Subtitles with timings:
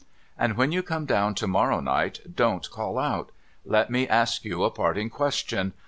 [0.39, 3.31] 'And when you come down to morrow night, don't call out!
[3.63, 5.73] Let me ask you a parting question.